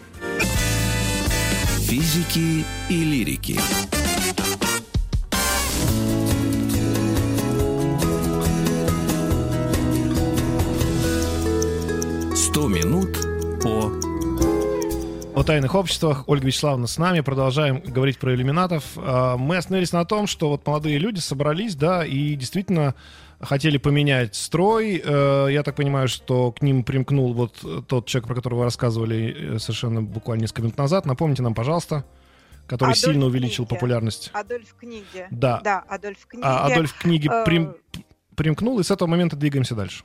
физики 1.92 2.64
и 2.88 3.04
лирики. 3.04 3.58
Сто 12.34 12.66
минут 12.68 13.10
по 13.62 13.92
о 15.34 15.44
тайных 15.44 15.74
обществах. 15.74 16.24
Ольга 16.28 16.46
Вячеславовна 16.46 16.86
с 16.86 16.96
нами. 16.96 17.20
Продолжаем 17.20 17.82
говорить 17.84 18.18
про 18.18 18.34
иллюминатов. 18.34 18.84
А, 18.96 19.36
мы 19.36 19.58
остановились 19.58 19.92
на 19.92 20.06
том, 20.06 20.26
что 20.26 20.48
вот 20.48 20.66
молодые 20.66 20.96
люди 20.96 21.18
собрались, 21.18 21.74
да, 21.74 22.06
и 22.06 22.36
действительно 22.36 22.94
хотели 23.42 23.76
поменять 23.76 24.34
строй. 24.34 25.02
Э, 25.04 25.48
я 25.50 25.62
так 25.62 25.74
понимаю, 25.74 26.08
что 26.08 26.52
к 26.52 26.62
ним 26.62 26.84
примкнул 26.84 27.34
вот 27.34 27.86
тот 27.88 28.06
человек, 28.06 28.28
про 28.28 28.34
которого 28.34 28.60
вы 28.60 28.64
рассказывали 28.64 29.54
э, 29.56 29.58
совершенно 29.58 30.02
буквально 30.02 30.42
несколько 30.42 30.62
минут 30.62 30.78
назад. 30.78 31.06
Напомните 31.06 31.42
нам, 31.42 31.54
пожалуйста 31.54 32.04
который 32.66 32.92
Адольф 32.92 32.98
сильно 32.98 33.26
увеличил 33.26 33.66
книги. 33.66 33.74
популярность. 33.74 34.30
Адольф 34.32 34.74
книги. 34.78 35.26
Да. 35.30 35.60
Да, 35.62 35.84
Адольф 35.88 36.24
книги. 36.26 36.44
А 36.46 36.66
Адольф 36.66 36.94
книги 36.94 37.28
э... 37.30 37.44
прим... 37.44 37.76
примкнул, 38.34 38.78
и 38.78 38.82
с 38.82 38.90
этого 38.90 39.08
момента 39.08 39.36
двигаемся 39.36 39.74
дальше. 39.74 40.04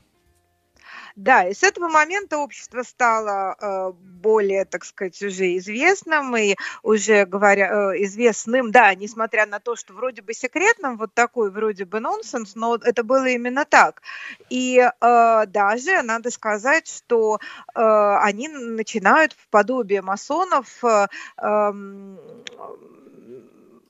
Да, 1.18 1.48
и 1.48 1.54
с 1.56 1.64
этого 1.64 1.88
момента 1.88 2.38
общество 2.38 2.84
стало 2.84 3.56
э, 3.60 3.92
более, 4.22 4.66
так 4.66 4.86
сказать, 4.86 5.20
уже 5.24 5.58
известным 5.58 6.38
и 6.38 6.56
уже 6.84 7.26
говоря 7.26 7.94
э, 7.96 8.04
известным, 8.04 8.72
да, 8.72 8.94
несмотря 8.94 9.48
на 9.48 9.60
то, 9.60 9.76
что 9.76 9.96
вроде 9.96 10.22
бы 10.22 10.36
секретным, 10.36 10.96
вот 10.96 11.16
такой 11.16 11.50
вроде 11.50 11.86
бы 11.86 12.00
нонсенс, 12.00 12.54
но 12.54 12.76
это 12.76 13.04
было 13.04 13.26
именно 13.26 13.66
так. 13.66 14.04
И 14.52 14.78
э, 14.78 15.46
даже 15.48 16.04
надо 16.04 16.30
сказать, 16.30 16.88
что 16.88 17.40
э, 17.74 17.82
они 18.22 18.48
начинают 18.48 19.34
в 19.34 19.48
подобие 19.48 20.04
масонов 20.04 20.68
э, 20.84 21.08
э, 21.42 21.72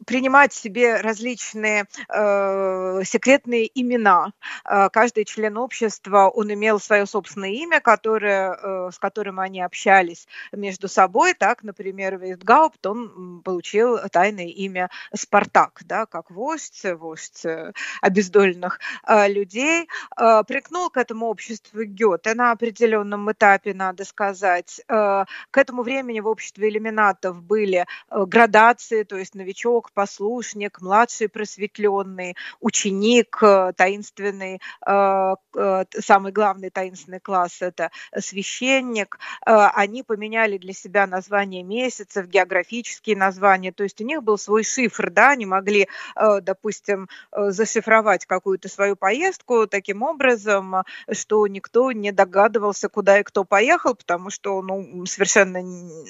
принимать 0.08 0.54
себе 0.54 1.02
различные 1.02 1.86
э, 2.08 3.02
секретные 3.04 3.70
имена. 3.76 4.32
Э, 4.64 4.90
каждый 4.90 5.26
член 5.26 5.58
общества, 5.58 6.30
он 6.30 6.52
имел 6.54 6.80
свое 6.80 7.06
собственное 7.06 7.50
имя, 7.50 7.82
которое, 7.82 8.54
э, 8.54 8.92
с 8.94 8.98
которым 8.98 9.40
они 9.42 9.62
общались 9.62 10.28
между 10.54 10.88
собой. 10.88 11.34
Так, 11.34 11.62
например, 11.62 12.18
Вестгаупт, 12.18 12.86
он 12.86 13.42
получил 13.44 14.00
тайное 14.10 14.48
имя 14.48 14.90
Спартак, 15.14 15.82
да, 15.84 16.06
как 16.06 16.32
вождь, 16.32 16.86
вождь 16.86 17.46
э, 17.46 17.74
обездоленных 18.02 18.80
э, 19.06 19.28
людей. 19.28 19.90
Э, 20.18 20.44
прикнул 20.48 20.90
к 20.90 20.96
этому 20.96 21.26
обществу 21.28 21.84
Гёте 21.84 22.34
на 22.34 22.52
определенном 22.52 23.30
этапе, 23.30 23.74
надо 23.74 24.06
сказать. 24.06 24.80
Э, 24.88 25.26
к 25.52 25.58
этому 25.58 25.84
времени 25.84 26.22
в 26.22 26.28
обществе 26.28 26.70
иллюминатов 26.70 27.44
были 27.44 27.86
э, 28.10 28.26
градации, 28.26 29.04
то 29.04 29.18
есть 29.18 29.36
новичок, 29.36 29.92
послушник, 29.98 30.80
младший 30.80 31.28
просветленный, 31.28 32.36
ученик, 32.60 33.40
э, 33.42 33.74
таинственный, 33.76 34.62
э, 34.86 35.36
э, 35.56 35.86
самый 36.00 36.32
главный 36.32 36.70
таинственный 36.70 37.20
класс– 37.20 37.58
это 37.62 37.90
священник. 38.16 39.18
Они 39.42 40.04
поменяли 40.04 40.60
для 40.60 40.74
себя 40.74 41.08
название 41.08 41.64
месяцев, 41.64 42.28
географические 42.28 43.18
названия, 43.18 43.72
то 43.72 43.84
есть 43.84 44.00
у 44.00 44.04
них 44.04 44.22
был 44.22 44.38
свой 44.38 44.64
шифр, 44.64 45.10
да, 45.10 45.32
они 45.32 45.48
могли, 45.48 45.88
допустим, 46.16 47.10
зашифровать 47.32 48.26
какую-то 48.26 48.70
свою 48.70 48.96
поездку 48.96 49.66
таким 49.66 50.04
образом, 50.04 50.84
что 51.12 51.48
никто 51.48 51.92
не 51.92 52.12
догадывался, 52.12 52.88
куда 52.90 53.20
и 53.20 53.24
кто 53.24 53.46
поехал, 53.46 53.96
потому 53.96 54.30
что 54.30 54.62
ну, 54.62 55.06
совершенно 55.06 55.62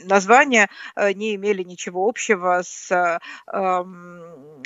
названия 0.03 0.69
не 1.15 1.35
имели 1.35 1.63
ничего 1.63 2.07
общего 2.07 2.61
с 2.65 3.19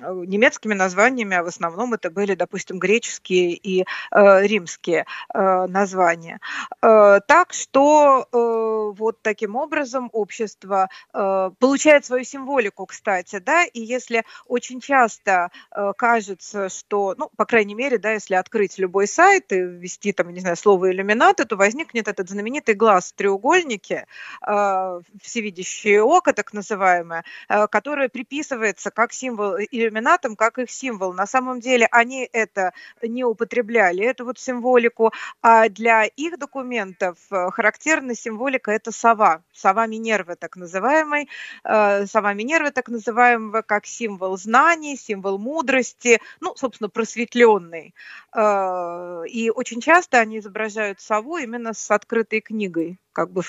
немецкими 0.01 0.73
названиями, 0.73 1.35
а 1.35 1.43
в 1.43 1.47
основном 1.47 1.93
это 1.93 2.09
были, 2.09 2.35
допустим, 2.35 2.79
греческие 2.79 3.53
и 3.53 3.85
э, 4.11 4.47
римские 4.47 5.05
э, 5.33 5.65
названия. 5.67 6.39
Э, 6.81 7.19
так 7.27 7.53
что 7.53 8.27
вот 8.31 9.21
таким 9.21 9.55
образом 9.55 10.09
общество 10.11 10.89
получает 11.11 12.05
свою 12.05 12.23
символику, 12.23 12.85
кстати, 12.85 13.39
да, 13.39 13.63
и 13.63 13.79
если 13.79 14.23
очень 14.47 14.79
часто 14.79 15.49
кажется, 15.97 16.69
что, 16.69 17.15
ну, 17.17 17.29
по 17.35 17.45
крайней 17.45 17.75
мере, 17.75 17.97
да, 17.97 18.11
если 18.11 18.35
открыть 18.35 18.77
любой 18.77 19.07
сайт 19.07 19.51
и 19.51 19.59
ввести 19.59 20.13
там, 20.13 20.29
не 20.33 20.39
знаю, 20.39 20.55
слово 20.55 20.91
иллюминаты, 20.91 21.45
то 21.45 21.55
возникнет 21.55 22.07
этот 22.07 22.29
знаменитый 22.29 22.75
глаз 22.75 23.11
в 23.11 23.15
треугольнике, 23.15 24.07
всевидящее 24.41 26.03
око, 26.03 26.33
так 26.33 26.53
называемое, 26.53 27.23
которое 27.69 28.09
приписывается 28.09 28.91
как 29.01 29.13
символ 29.13 29.55
иллюминатам, 29.57 30.35
как 30.35 30.59
их 30.59 30.69
символ. 30.69 31.11
На 31.11 31.25
самом 31.25 31.59
деле 31.59 31.87
они 31.89 32.29
это 32.31 32.71
не 33.01 33.23
употребляли, 33.23 34.05
эту 34.05 34.25
вот 34.25 34.37
символику, 34.37 35.11
а 35.41 35.69
для 35.69 36.05
их 36.05 36.37
документов 36.37 37.17
э, 37.31 37.49
характерна 37.49 38.13
символика– 38.13 38.71
это 38.77 38.91
сова, 38.91 39.41
сова 39.53 39.87
Минервы 39.87 40.35
так 40.35 40.55
называемой, 40.55 41.29
э, 41.63 42.05
сова 42.05 42.33
Минервы 42.33 42.69
так 42.69 42.89
называемого 42.89 43.63
как 43.63 43.87
символ 43.87 44.37
знаний, 44.37 44.95
символ 44.95 45.39
мудрости, 45.39 46.21
ну, 46.39 46.53
собственно, 46.55 46.87
просветленный. 46.87 47.95
Э, 48.35 49.23
и 49.27 49.49
очень 49.49 49.81
часто 49.81 50.19
они 50.19 50.37
изображают 50.37 51.01
сову 51.01 51.37
именно 51.37 51.73
с 51.73 51.89
открытой 51.89 52.41
книгой 52.41 52.99
как 53.13 53.31
бы 53.31 53.43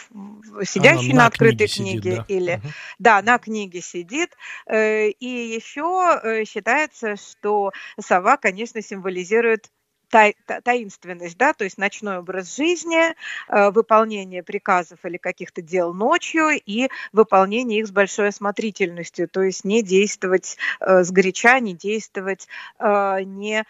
сидящий 0.64 1.12
на, 1.12 1.20
на 1.20 1.26
открытой 1.26 1.68
книге, 1.68 2.00
книге 2.00 2.10
сидит, 2.10 2.18
да. 2.18 2.34
или 2.34 2.54
угу. 2.56 2.68
да 2.98 3.22
на 3.22 3.38
книге 3.38 3.80
сидит 3.80 4.36
э, 4.66 5.08
и 5.08 5.54
еще 5.54 6.20
э, 6.22 6.44
считается 6.44 7.16
что 7.16 7.72
сова 8.00 8.36
конечно 8.36 8.82
символизирует 8.82 9.70
таинственность, 10.12 11.38
да, 11.38 11.54
то 11.54 11.64
есть 11.64 11.78
ночной 11.78 12.18
образ 12.18 12.54
жизни, 12.54 13.14
э, 13.48 13.70
выполнение 13.70 14.42
приказов 14.42 14.98
или 15.04 15.16
каких-то 15.16 15.62
дел 15.62 15.94
ночью 15.94 16.50
и 16.50 16.88
выполнение 17.12 17.80
их 17.80 17.86
с 17.86 17.90
большой 17.90 18.28
осмотрительностью, 18.28 19.28
то 19.28 19.42
есть 19.42 19.64
не 19.64 19.82
действовать 19.82 20.58
э, 20.80 21.02
сгоряча, 21.02 21.58
не 21.60 21.74
действовать 21.74 22.46
э, 22.78 23.22
не 23.24 23.64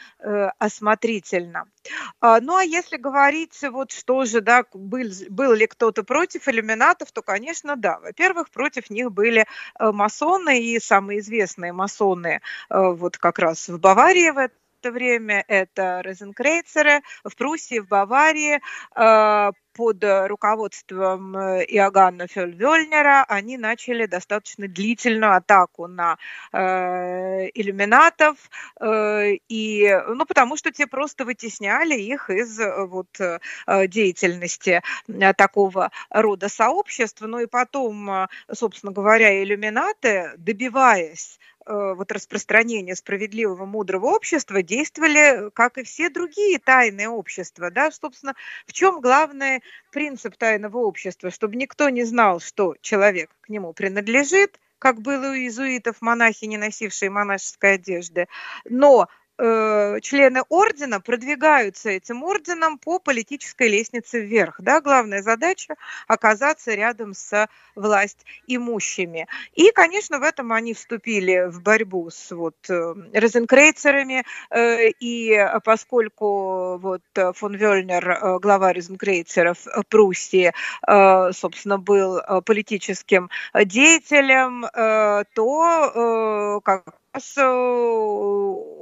осмотрительно. 0.58 1.66
А, 2.20 2.40
ну 2.40 2.56
а 2.56 2.64
если 2.64 2.96
говорить, 2.96 3.58
вот 3.70 3.92
что 3.92 4.24
же, 4.24 4.40
да, 4.40 4.64
был, 4.72 5.08
был 5.30 5.52
ли 5.52 5.66
кто-то 5.66 6.02
против 6.02 6.48
иллюминатов, 6.48 7.12
то, 7.12 7.22
конечно, 7.22 7.76
да. 7.76 7.98
Во-первых, 8.00 8.50
против 8.50 8.90
них 8.90 9.12
были 9.12 9.46
масоны 9.78 10.62
и 10.62 10.80
самые 10.80 11.20
известные 11.20 11.72
масоны 11.72 12.40
вот 12.70 13.18
как 13.18 13.38
раз 13.38 13.68
в 13.68 13.78
Баварии 13.78 14.30
в 14.30 14.50
это 14.82 14.90
время 14.90 15.44
это 15.46 16.02
Розенкрейцеры 16.02 17.02
в 17.24 17.36
Пруссии, 17.36 17.78
в 17.78 17.86
Баварии, 17.86 18.60
э, 18.96 19.52
под 19.74 20.04
руководством 20.04 21.36
э, 21.36 21.64
Иоганна 21.64 22.26
Фельвельнера 22.26 23.24
они 23.28 23.56
начали 23.56 24.06
достаточно 24.06 24.68
длительную 24.68 25.34
атаку 25.34 25.86
на 25.86 26.18
э, 26.52 27.48
иллюминатов, 27.54 28.36
э, 28.80 29.36
и, 29.48 29.98
ну, 30.08 30.26
потому 30.26 30.56
что 30.56 30.70
те 30.72 30.86
просто 30.86 31.24
вытесняли 31.24 31.94
их 31.94 32.28
из 32.28 32.58
э, 32.60 32.84
вот, 32.84 33.08
деятельности 33.86 34.82
такого 35.36 35.90
рода 36.10 36.48
сообществ. 36.48 37.20
Ну 37.22 37.38
и 37.38 37.46
потом, 37.46 38.28
собственно 38.52 38.92
говоря, 38.92 39.42
иллюминаты, 39.42 40.32
добиваясь 40.36 41.38
Э, 41.51 41.51
вот 41.66 42.12
распространения 42.12 42.96
справедливого, 42.96 43.64
мудрого 43.64 44.06
общества 44.06 44.62
действовали, 44.62 45.50
как 45.50 45.78
и 45.78 45.84
все 45.84 46.10
другие 46.10 46.58
тайные 46.58 47.08
общества. 47.08 47.70
Да? 47.70 47.90
Собственно, 47.90 48.34
в 48.66 48.72
чем 48.72 49.00
главный 49.00 49.62
принцип 49.90 50.36
тайного 50.36 50.78
общества? 50.78 51.30
Чтобы 51.30 51.56
никто 51.56 51.88
не 51.88 52.04
знал, 52.04 52.40
что 52.40 52.76
человек 52.80 53.30
к 53.40 53.48
нему 53.48 53.72
принадлежит, 53.72 54.58
как 54.78 55.00
было 55.00 55.30
у 55.30 55.34
иезуитов 55.34 56.00
монахи, 56.00 56.44
не 56.46 56.56
носившие 56.56 57.08
монашеской 57.08 57.74
одежды, 57.74 58.26
но 58.64 59.08
Э, 59.44 59.98
члены 60.00 60.42
ордена 60.50 61.00
продвигаются 61.00 61.90
этим 61.90 62.22
орденом 62.22 62.78
по 62.78 63.00
политической 63.00 63.66
лестнице 63.66 64.20
вверх. 64.20 64.60
Да? 64.60 64.80
Главная 64.80 65.20
задача– 65.20 65.74
оказаться 66.06 66.72
рядом 66.74 67.12
с 67.12 67.48
власть 67.74 68.24
имущими. 68.46 69.26
И, 69.54 69.72
конечно, 69.72 70.20
в 70.20 70.22
этом 70.22 70.52
они 70.52 70.74
вступили 70.74 71.50
в 71.50 71.60
борьбу 71.60 72.08
с 72.08 72.30
вот, 72.30 72.54
э, 72.70 72.94
розенкрейцерами, 73.12 74.22
э, 74.50 74.90
и 75.00 75.36
поскольку 75.64 76.78
вот, 76.78 77.02
фон 77.34 77.56
Вельнер, 77.56 78.38
глава 78.38 78.72
розенкрейцеров 78.72 79.58
Пруссии, 79.88 80.52
собственно, 81.32 81.78
был 81.78 82.20
политическим 82.44 83.28
деятелем, 83.54 84.66
то 85.34 86.60
как 86.64 87.01
Э, 87.14 87.42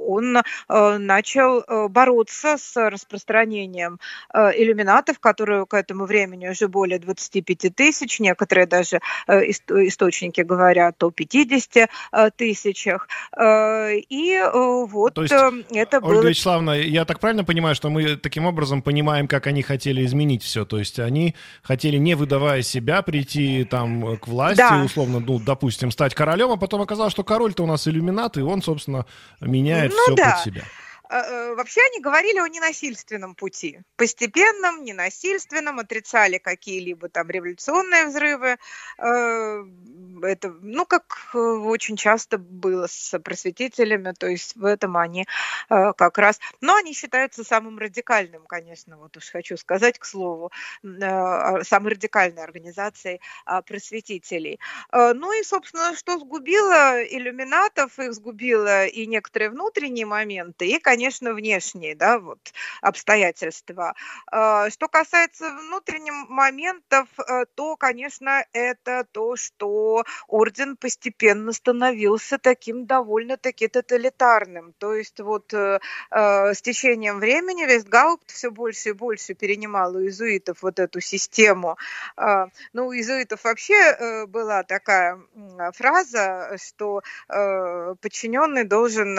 он 0.07 0.37
э, 0.37 0.97
начал 0.97 1.59
э, 1.59 1.87
бороться 1.87 2.57
с 2.57 2.89
распространением 2.89 3.99
иллюминатов, 4.33 5.19
которые 5.19 5.65
к 5.65 5.73
этому 5.73 6.05
времени 6.05 6.47
уже 6.47 6.67
более 6.67 6.99
25 6.99 7.75
тысяч, 7.75 8.19
некоторые 8.19 8.65
даже 8.65 8.99
источники 9.27 10.41
говорят 10.41 11.01
о 11.03 11.11
50 11.11 11.89
тысячах. 12.35 13.07
И 13.39 14.41
вот 14.53 15.13
То 15.13 15.23
есть, 15.23 15.33
это 15.33 15.97
Ольга 15.97 16.07
было... 16.07 16.27
Вячеславовна, 16.29 16.71
я 16.71 17.05
так 17.05 17.19
правильно 17.19 17.43
понимаю, 17.43 17.75
что 17.75 17.89
мы 17.89 18.15
таким 18.15 18.45
образом 18.45 18.81
понимаем, 18.81 19.27
как 19.27 19.47
они 19.47 19.61
хотели 19.61 20.05
изменить 20.05 20.43
все? 20.43 20.65
То 20.65 20.77
есть 20.77 20.99
они 20.99 21.35
хотели, 21.61 21.97
не 21.97 22.15
выдавая 22.15 22.61
себя, 22.61 23.01
прийти 23.01 23.65
там 23.65 24.17
к 24.17 24.27
власти, 24.27 24.57
да. 24.57 24.83
условно, 24.83 25.19
ну, 25.19 25.39
допустим, 25.39 25.91
стать 25.91 26.15
королем, 26.15 26.51
а 26.51 26.57
потом 26.57 26.81
оказалось, 26.81 27.11
что 27.11 27.23
король-то 27.23 27.63
у 27.63 27.67
нас 27.67 27.87
иллюминат, 27.87 28.20
фанат, 28.21 28.37
и 28.37 28.41
он, 28.41 28.61
собственно, 28.61 29.05
меняет 29.39 29.91
ну, 29.91 29.97
все 30.03 30.15
да. 30.15 30.31
под 30.31 30.39
себя. 30.43 30.63
А, 31.11 31.23
э, 31.23 31.55
вообще 31.55 31.81
они 31.91 31.99
говорили 31.99 32.39
о 32.39 32.47
ненасильственном 32.47 33.35
пути, 33.35 33.81
постепенном, 33.97 34.85
ненасильственном, 34.85 35.79
отрицали 35.79 36.37
какие-либо 36.37 37.09
там 37.09 37.29
революционные 37.29 38.05
взрывы. 38.05 38.57
Э, 38.97 39.65
это, 40.23 40.55
ну, 40.61 40.85
как 40.85 41.31
э, 41.33 41.37
очень 41.37 41.97
часто 41.97 42.37
было 42.37 42.87
с 42.87 43.19
просветителями, 43.19 44.13
то 44.17 44.27
есть 44.27 44.55
в 44.55 44.63
этом 44.63 44.95
они 44.95 45.25
как 45.67 46.17
раз... 46.17 46.39
Но 46.61 46.75
они 46.75 46.93
считаются 46.93 47.43
самым 47.43 47.77
радикальным, 47.77 48.43
конечно, 48.45 48.97
вот 48.97 49.17
уж 49.17 49.29
хочу 49.31 49.57
сказать, 49.57 49.99
к 49.99 50.05
слову, 50.05 50.51
а, 51.01 51.63
самой 51.63 51.93
радикальной 51.93 52.43
организацией 52.43 53.21
а, 53.45 53.61
просветителей. 53.61 54.59
Ну 54.91 55.39
и, 55.39 55.43
собственно, 55.43 55.95
что 55.95 56.19
сгубило 56.19 57.03
иллюминатов, 57.03 57.99
их 57.99 58.13
сгубило 58.13 58.85
и 58.85 59.05
некоторые 59.05 59.49
внутренние 59.49 60.05
моменты, 60.05 60.67
и, 60.67 60.79
конечно, 60.79 61.00
конечно, 61.01 61.33
внешние, 61.33 61.95
да, 61.95 62.19
вот 62.19 62.53
обстоятельства. 62.81 63.95
А, 64.31 64.69
что 64.69 64.87
касается 64.87 65.49
внутренних 65.49 66.29
моментов, 66.29 67.07
э, 67.17 67.45
то, 67.55 67.75
конечно, 67.75 68.45
это 68.53 69.03
то, 69.11 69.35
что 69.35 70.03
орден 70.27 70.77
постепенно 70.77 71.53
становился 71.53 72.37
таким 72.37 72.85
довольно-таки 72.85 73.67
тоталитарным. 73.67 74.73
То 74.77 74.93
есть 74.93 75.19
вот 75.19 75.51
э, 75.53 75.79
э, 76.11 76.53
с 76.53 76.61
течением 76.61 77.19
времени 77.19 77.65
Вестгаупт 77.65 78.29
все 78.29 78.51
больше 78.51 78.89
и 78.89 78.93
больше 78.93 79.33
перенимал 79.33 79.95
у 79.95 80.01
иезуитов 80.01 80.61
вот 80.61 80.79
эту 80.79 81.01
систему. 81.01 81.77
А, 82.15 82.49
ну, 82.73 82.87
у 82.87 82.93
иезуитов 82.93 83.43
вообще 83.43 84.25
была 84.27 84.61
такая 84.63 85.19
фраза, 85.73 86.57
что 86.61 87.01
подчиненный 87.27 88.65
должен 88.65 89.15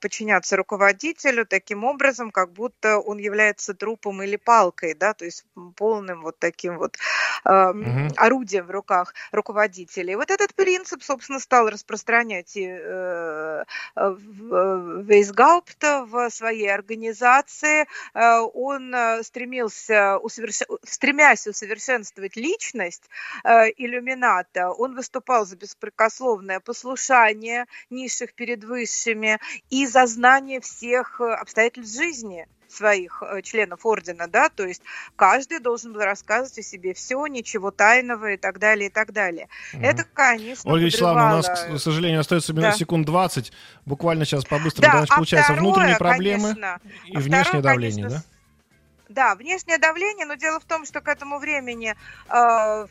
подчиняться 0.00 0.56
руководителю 0.56 0.97
руководителю 0.98 1.46
таким 1.46 1.84
образом, 1.84 2.30
как 2.30 2.52
будто 2.52 2.98
он 2.98 3.18
является 3.18 3.74
трупом 3.74 4.22
или 4.22 4.36
палкой, 4.36 4.94
да, 4.94 5.14
то 5.14 5.24
есть 5.24 5.44
полным 5.76 6.22
вот 6.22 6.38
таким 6.38 6.78
вот 6.78 6.96
э, 7.44 7.70
угу. 7.70 8.08
орудием 8.16 8.66
в 8.66 8.70
руках 8.70 9.14
руководителей. 9.32 10.16
Вот 10.16 10.30
этот 10.30 10.54
принцип, 10.54 11.02
собственно, 11.02 11.40
стал 11.40 11.68
распространять 11.68 12.56
и 12.56 12.66
э, 12.68 13.64
Вейсгаупта 13.96 16.04
в 16.04 16.30
своей 16.30 16.68
организации. 16.68 17.86
Э, 18.14 18.40
он 18.54 18.94
э, 18.94 19.22
стремился, 19.22 20.18
усоверш... 20.18 20.62
стремясь 20.84 21.46
усовершенствовать 21.46 22.36
личность 22.36 23.04
э, 23.44 23.70
иллюмината, 23.76 24.70
он 24.70 24.94
выступал 24.94 25.46
за 25.46 25.56
беспрекословное 25.56 26.60
послушание 26.60 27.66
низших 27.90 28.34
перед 28.34 28.64
высшими 28.64 29.38
и 29.70 29.86
за 29.86 30.06
знание 30.06 30.60
всех 30.60 30.87
всех 30.88 31.20
обстоятельств 31.20 31.94
жизни 31.94 32.46
своих 32.66 33.22
э, 33.22 33.42
членов 33.42 33.84
ордена, 33.84 34.26
да, 34.26 34.50
то 34.50 34.66
есть 34.66 34.82
каждый 35.16 35.58
должен 35.58 35.92
был 35.92 36.00
рассказывать 36.00 36.58
о 36.58 36.62
себе 36.62 36.92
все, 36.92 37.26
ничего 37.26 37.70
тайного 37.70 38.32
и 38.32 38.36
так 38.36 38.58
далее, 38.58 38.88
и 38.88 38.92
так 38.92 39.12
далее. 39.12 39.48
Угу. 39.72 39.82
Это, 39.82 40.04
конечно, 40.04 40.70
Ольга 40.70 40.86
Вячеславовна, 40.86 41.32
у 41.32 41.36
нас, 41.36 41.48
к 41.48 41.78
сожалению, 41.78 42.20
остается 42.20 42.52
минут, 42.52 42.70
да. 42.70 42.72
секунд 42.72 43.06
20, 43.06 43.52
буквально 43.86 44.26
сейчас 44.26 44.44
по-быстрому, 44.44 44.92
да, 44.92 45.04
а 45.08 45.14
получается, 45.14 45.52
второе, 45.52 45.62
внутренние 45.62 45.96
проблемы 45.96 46.54
конечно, 46.54 46.80
и 47.06 47.16
а 47.16 47.20
внешнее 47.20 47.42
второе, 47.42 47.62
давление, 47.62 48.04
конечно, 48.04 48.24
да? 48.28 48.38
Да, 49.08 49.34
внешнее 49.34 49.78
давление, 49.78 50.26
но 50.26 50.34
дело 50.34 50.60
в 50.60 50.64
том, 50.66 50.84
что 50.84 51.00
к 51.00 51.08
этому 51.08 51.38
времени 51.38 51.96
э, 52.28 52.86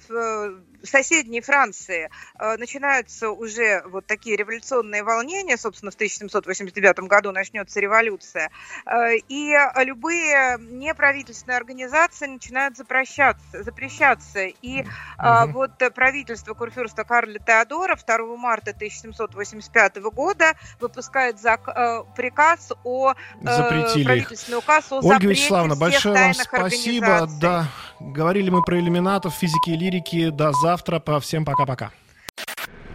в 0.87 0.89
соседней 0.89 1.41
Франции 1.41 2.09
э, 2.39 2.57
начинаются 2.57 3.29
уже 3.29 3.83
вот 3.85 4.05
такие 4.07 4.37
революционные 4.37 5.03
волнения, 5.03 5.57
собственно, 5.57 5.91
в 5.91 5.95
1789 5.95 6.99
году 7.01 7.31
начнется 7.31 7.79
революция, 7.79 8.49
э, 8.85 9.17
и 9.27 9.53
любые 9.83 10.57
неправительственные 10.59 11.57
организации 11.57 12.27
начинают 12.27 12.77
запрещаться, 12.77 13.63
запрещаться. 13.63 14.45
И 14.61 14.81
угу. 14.81 15.51
вот 15.51 15.71
правительство 15.93 16.53
курфюрста 16.53 17.03
Карла 17.03 17.39
Теодора 17.39 17.95
2 17.95 18.37
марта 18.37 18.71
1785 18.71 19.97
года 19.97 20.53
выпускает 20.79 21.35
зак- 21.35 22.05
приказ 22.15 22.71
о 22.83 23.13
Запретили 23.41 24.03
правительственный 24.05 24.59
указ 24.59 24.91
о 24.91 24.99
Ольга 25.01 25.27
Вячеславовна, 25.27 25.75
большое 25.75 26.15
вам 26.15 26.33
спасибо. 26.33 27.27
Да, 27.39 27.67
говорили 27.99 28.49
мы 28.49 28.63
про 28.63 28.79
иллюминатов, 28.79 29.33
физики 29.35 29.71
и 29.71 29.77
лирики. 29.77 30.29
До 30.29 30.53
завтра. 30.53 30.76
По 30.83 31.19
всем 31.19 31.45
пока-пока. 31.45 31.91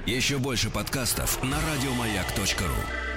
Еще 0.07 0.39
больше 0.39 0.71
подкастов 0.71 1.43
на 1.43 1.57
радиомаяк.ру 1.57 3.12